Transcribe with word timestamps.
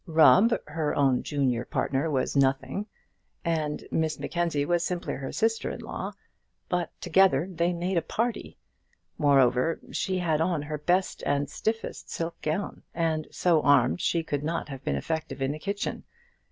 Rubb, 0.07 0.51
her 0.65 0.95
own 0.95 1.21
junior 1.21 1.63
partner, 1.63 2.09
was 2.09 2.35
nothing, 2.35 2.87
and 3.45 3.83
Miss 3.91 4.17
Mackenzie 4.17 4.65
was 4.65 4.83
simply 4.83 5.13
her 5.13 5.31
sister 5.31 5.69
in 5.69 5.79
law. 5.81 6.13
But 6.69 6.89
together 6.99 7.47
they 7.47 7.71
made 7.71 7.97
a 7.97 8.01
party. 8.01 8.57
Moreover 9.19 9.79
she 9.91 10.17
had 10.17 10.41
on 10.41 10.63
her 10.63 10.79
best 10.79 11.21
and 11.23 11.47
stiffest 11.47 12.09
silk 12.09 12.41
gown, 12.41 12.81
and 12.95 13.27
so 13.29 13.61
armed 13.61 14.01
she 14.01 14.23
could 14.23 14.43
not 14.43 14.69
have 14.69 14.83
been 14.83 14.95
effective 14.95 15.39
in 15.39 15.51
the 15.51 15.59
kitchen. 15.59 16.03